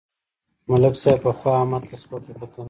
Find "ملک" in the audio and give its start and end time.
0.69-0.95